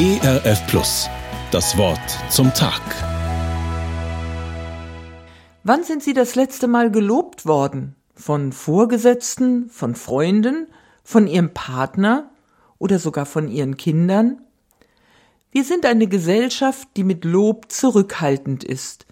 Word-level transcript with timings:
ERF 0.00 0.66
Plus. 0.66 1.10
Das 1.50 1.76
Wort 1.76 2.00
zum 2.30 2.54
Tag. 2.54 2.80
Wann 5.62 5.84
sind 5.84 6.02
Sie 6.02 6.14
das 6.14 6.36
letzte 6.36 6.68
Mal 6.68 6.90
gelobt 6.90 7.44
worden? 7.44 7.96
Von 8.14 8.52
Vorgesetzten, 8.52 9.68
von 9.68 9.94
Freunden, 9.94 10.68
von 11.04 11.26
Ihrem 11.26 11.52
Partner 11.52 12.30
oder 12.78 12.98
sogar 12.98 13.26
von 13.26 13.46
Ihren 13.46 13.76
Kindern? 13.76 14.40
Wir 15.52 15.64
sind 15.64 15.84
eine 15.84 16.06
Gesellschaft, 16.06 16.88
die 16.96 17.04
mit 17.04 17.26
Lob 17.26 17.70
zurückhaltend 17.70 18.64
ist. 18.64 19.04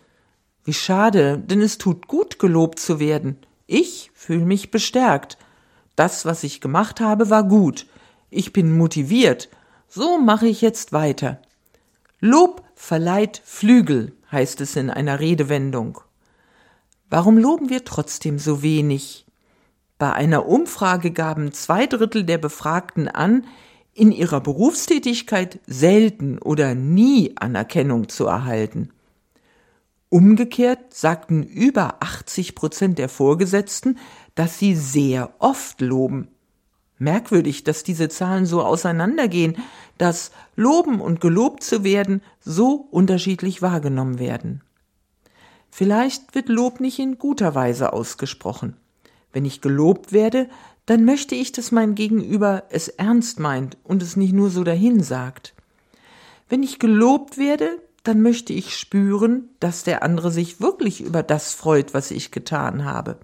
Wie 0.65 0.73
schade, 0.73 1.37
denn 1.37 1.61
es 1.61 1.77
tut 1.77 2.09
gut, 2.09 2.39
gelobt 2.39 2.79
zu 2.79 2.99
werden. 2.99 3.37
Ich 3.67 4.11
fühle 4.15 4.47
mich 4.47 4.71
bestärkt. 4.71 5.37
Das, 5.97 6.25
was 6.25 6.45
ich 6.45 6.63
gemacht 6.63 6.99
habe, 7.01 7.29
war 7.29 7.45
gut. 7.45 7.85
Ich 8.31 8.55
bin 8.55 8.75
motiviert. 8.75 9.51
So 9.89 10.19
mache 10.19 10.47
ich 10.47 10.61
jetzt 10.61 10.93
weiter. 10.93 11.41
Lob 12.21 12.63
verleiht 12.75 13.41
Flügel, 13.45 14.13
heißt 14.31 14.61
es 14.61 14.77
in 14.77 14.91
einer 14.91 15.19
Redewendung. 15.19 16.01
Warum 17.09 17.39
loben 17.39 17.71
wir 17.71 17.85
trotzdem 17.85 18.39
so 18.39 18.63
wenig? 18.63 19.25
Bei 19.99 20.13
einer 20.13 20.47
Umfrage 20.47 21.11
gaben 21.11 21.53
zwei 21.53 21.87
Drittel 21.87 22.25
der 22.25 22.39
Befragten 22.39 23.09
an, 23.09 23.47
in 23.95 24.13
ihrer 24.13 24.41
Berufstätigkeit 24.41 25.59
selten 25.67 26.39
oder 26.39 26.75
nie 26.75 27.33
Anerkennung 27.37 28.09
zu 28.09 28.27
erhalten. 28.27 28.91
Umgekehrt 30.11 30.95
sagten 30.95 31.43
über 31.43 31.97
80 32.01 32.55
Prozent 32.55 32.99
der 32.99 33.09
Vorgesetzten, 33.09 33.99
dass 34.35 34.59
sie 34.59 34.77
sehr 34.77 35.35
oft 35.39 35.81
loben. 35.81 36.29
Merkwürdig, 36.99 37.65
dass 37.65 37.85
diese 37.85 38.09
Zahlen 38.09 38.47
so 38.47 38.63
auseinandergehen, 38.63 39.57
dass 39.99 40.33
Loben 40.57 41.01
und 41.01 41.21
gelobt 41.21 41.63
zu 41.63 41.85
werden 41.85 42.23
so 42.41 42.89
unterschiedlich 42.91 43.63
wahrgenommen 43.63 44.19
werden. 44.19 44.63
Vielleicht 45.71 46.35
wird 46.35 46.49
Lob 46.49 46.81
nicht 46.81 46.99
in 46.99 47.19
guter 47.19 47.55
Weise 47.55 47.93
ausgesprochen. 47.93 48.77
Wenn 49.33 49.45
ich 49.45 49.61
gelobt 49.61 50.13
werde, 50.13 50.49
dann 50.87 51.05
möchte 51.05 51.35
ich, 51.35 51.53
dass 51.53 51.71
mein 51.71 51.95
Gegenüber 51.95 52.65
es 52.71 52.89
ernst 52.89 53.39
meint 53.39 53.77
und 53.85 54.03
es 54.03 54.17
nicht 54.17 54.33
nur 54.33 54.51
so 54.51 54.65
dahin 54.65 55.03
sagt. 55.03 55.55
Wenn 56.49 56.63
ich 56.63 56.79
gelobt 56.79 57.37
werde, 57.37 57.79
dann 58.05 58.23
möchte 58.23 58.55
ich 58.55 58.75
spüren, 58.75 59.51
dass 59.61 59.85
der 59.85 60.03
andere 60.03 60.31
sich 60.31 60.61
wirklich 60.61 61.03
über 61.03 61.23
das 61.23 61.53
freut, 61.53 61.93
was 61.93 62.11
ich 62.11 62.31
getan 62.31 62.85
habe. 62.85 63.19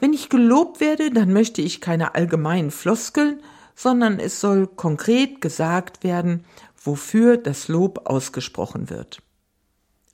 Wenn 0.00 0.12
ich 0.12 0.28
gelobt 0.28 0.80
werde, 0.80 1.10
dann 1.10 1.32
möchte 1.32 1.60
ich 1.60 1.80
keine 1.80 2.14
allgemeinen 2.14 2.70
Floskeln, 2.70 3.40
sondern 3.74 4.18
es 4.18 4.40
soll 4.40 4.66
konkret 4.66 5.40
gesagt 5.40 6.04
werden, 6.04 6.44
wofür 6.76 7.36
das 7.36 7.68
Lob 7.68 8.08
ausgesprochen 8.08 8.90
wird. 8.90 9.22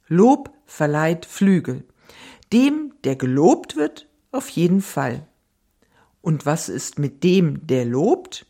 Lob 0.09 0.51
verleiht 0.67 1.27
Flügel. 1.27 1.85
Dem, 2.53 2.93
der 3.05 3.17
gelobt 3.17 3.77
wird, 3.77 4.07
auf 4.33 4.49
jeden 4.51 4.81
Fall. 4.81 5.27
Und 6.21 6.47
was 6.47 6.69
ist 6.69 6.99
mit 6.99 7.23
dem, 7.23 7.67
der 7.67 7.85
lobt? 7.85 8.47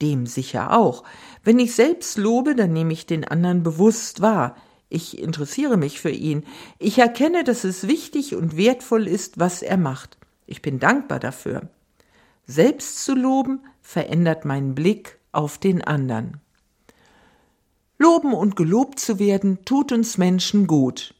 Dem 0.00 0.26
sicher 0.26 0.76
auch. 0.76 1.04
Wenn 1.44 1.58
ich 1.58 1.74
selbst 1.74 2.18
lobe, 2.18 2.54
dann 2.54 2.72
nehme 2.72 2.92
ich 2.92 3.06
den 3.06 3.24
anderen 3.24 3.62
bewusst 3.62 4.20
wahr. 4.20 4.56
Ich 4.88 5.18
interessiere 5.18 5.76
mich 5.76 6.00
für 6.00 6.10
ihn. 6.10 6.44
Ich 6.78 6.98
erkenne, 6.98 7.44
dass 7.44 7.64
es 7.64 7.88
wichtig 7.88 8.34
und 8.34 8.56
wertvoll 8.56 9.08
ist, 9.08 9.38
was 9.38 9.62
er 9.62 9.78
macht. 9.78 10.18
Ich 10.46 10.62
bin 10.62 10.78
dankbar 10.78 11.20
dafür. 11.20 11.68
Selbst 12.46 13.04
zu 13.04 13.14
loben 13.14 13.60
verändert 13.80 14.44
meinen 14.44 14.74
Blick 14.74 15.18
auf 15.32 15.58
den 15.58 15.82
anderen. 15.82 16.40
Loben 17.98 18.34
und 18.34 18.56
gelobt 18.56 18.98
zu 18.98 19.18
werden 19.18 19.64
tut 19.64 19.92
uns 19.92 20.18
Menschen 20.18 20.66
gut. 20.66 21.14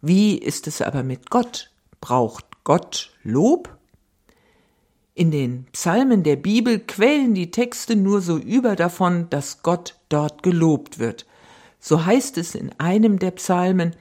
Wie 0.00 0.36
ist 0.36 0.66
es 0.66 0.82
aber 0.82 1.02
mit 1.02 1.30
Gott? 1.30 1.70
Braucht 2.00 2.44
Gott 2.64 3.12
Lob? 3.22 3.78
In 5.14 5.30
den 5.32 5.64
Psalmen 5.72 6.22
der 6.22 6.36
Bibel 6.36 6.78
quellen 6.78 7.34
die 7.34 7.50
Texte 7.50 7.96
nur 7.96 8.20
so 8.20 8.36
über 8.36 8.76
davon, 8.76 9.28
dass 9.30 9.62
Gott 9.62 9.96
dort 10.08 10.42
gelobt 10.42 10.98
wird. 10.98 11.26
So 11.80 12.04
heißt 12.04 12.38
es 12.38 12.54
in 12.54 12.72
einem 12.78 13.18
der 13.18 13.32
Psalmen 13.32 13.96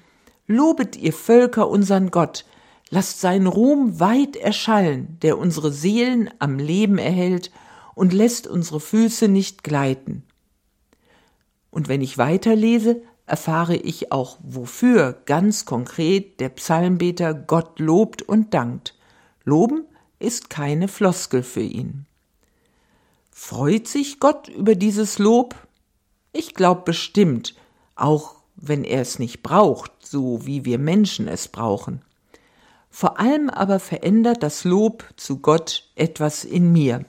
Lobet 0.46 0.96
ihr 0.96 1.14
Völker 1.14 1.70
unseren 1.70 2.12
Gott, 2.12 2.46
lasst 2.90 3.22
seinen 3.22 3.48
Ruhm 3.48 4.00
weit 4.00 4.36
erschallen, 4.36 5.18
der 5.22 5.38
unsere 5.38 5.72
Seelen 5.72 6.30
am 6.40 6.60
Leben 6.60 6.98
erhält 6.98 7.52
und 7.96 8.14
lässt 8.14 8.48
unsere 8.48 8.80
Füße 8.80 9.28
nicht 9.28 9.64
gleiten. 9.64 10.24
Und 11.70 11.90
wenn 11.90 12.02
ich 12.02 12.18
weiterlese, 12.18 13.02
erfahre 13.26 13.76
ich 13.76 14.12
auch, 14.12 14.38
wofür 14.42 15.22
ganz 15.26 15.66
konkret 15.66 16.40
der 16.40 16.50
Psalmbeter 16.50 17.34
Gott 17.34 17.80
lobt 17.80 18.22
und 18.22 18.54
dankt. 18.54 18.96
Loben 19.44 19.84
ist 20.20 20.50
keine 20.50 20.88
Floskel 20.88 21.44
für 21.44 21.62
ihn. 21.62 22.06
Freut 23.32 23.88
sich 23.88 24.20
Gott 24.20 24.48
über 24.48 24.76
dieses 24.76 25.20
Lob? 25.20 25.56
Ich 26.32 26.56
glaube 26.56 26.82
bestimmt, 26.86 27.54
auch 27.96 28.36
wenn 28.56 28.84
er 28.84 29.02
es 29.02 29.20
nicht 29.20 29.44
braucht, 29.44 29.92
so 30.00 30.46
wie 30.46 30.66
wir 30.66 30.80
Menschen 30.80 31.28
es 31.28 31.48
brauchen. 31.48 32.02
Vor 32.90 33.20
allem 33.20 33.50
aber 33.50 33.80
verändert 33.80 34.44
das 34.44 34.64
Lob 34.64 35.06
zu 35.18 35.40
Gott 35.40 35.90
etwas 35.96 36.44
in 36.44 36.72
mir. 36.72 37.06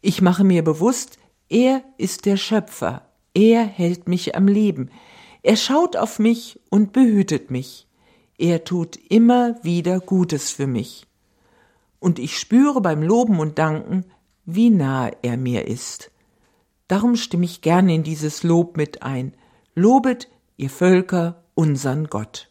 Ich 0.00 0.22
mache 0.22 0.44
mir 0.44 0.64
bewusst, 0.64 1.18
er 1.48 1.82
ist 1.98 2.26
der 2.26 2.36
Schöpfer, 2.36 3.02
er 3.34 3.64
hält 3.64 4.08
mich 4.08 4.34
am 4.34 4.48
Leben, 4.48 4.90
er 5.42 5.56
schaut 5.56 5.96
auf 5.96 6.18
mich 6.18 6.60
und 6.70 6.92
behütet 6.92 7.50
mich, 7.50 7.86
er 8.38 8.64
tut 8.64 8.96
immer 9.08 9.62
wieder 9.62 10.00
Gutes 10.00 10.50
für 10.50 10.66
mich. 10.66 11.06
Und 11.98 12.18
ich 12.18 12.38
spüre 12.38 12.80
beim 12.80 13.02
Loben 13.02 13.38
und 13.38 13.58
Danken, 13.58 14.06
wie 14.46 14.70
nahe 14.70 15.12
er 15.22 15.36
mir 15.36 15.68
ist. 15.68 16.10
Darum 16.88 17.16
stimme 17.16 17.44
ich 17.44 17.60
gerne 17.60 17.94
in 17.94 18.02
dieses 18.02 18.42
Lob 18.42 18.76
mit 18.76 19.02
ein. 19.02 19.34
Lobet, 19.74 20.28
ihr 20.56 20.70
Völker, 20.70 21.44
unseren 21.54 22.08
Gott. 22.08 22.50